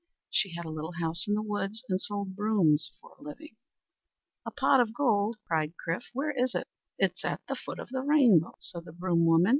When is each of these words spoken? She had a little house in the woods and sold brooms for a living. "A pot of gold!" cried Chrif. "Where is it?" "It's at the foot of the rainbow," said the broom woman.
She 0.31 0.55
had 0.55 0.65
a 0.65 0.69
little 0.71 0.93
house 0.93 1.27
in 1.27 1.35
the 1.35 1.43
woods 1.43 1.85
and 1.87 2.01
sold 2.01 2.35
brooms 2.35 2.91
for 2.99 3.15
a 3.19 3.21
living. 3.21 3.55
"A 4.47 4.49
pot 4.49 4.79
of 4.79 4.95
gold!" 4.95 5.37
cried 5.47 5.75
Chrif. 5.75 6.05
"Where 6.11 6.31
is 6.31 6.55
it?" 6.55 6.67
"It's 6.97 7.23
at 7.23 7.43
the 7.47 7.55
foot 7.55 7.77
of 7.77 7.89
the 7.89 8.01
rainbow," 8.01 8.55
said 8.59 8.85
the 8.85 8.93
broom 8.93 9.27
woman. 9.27 9.49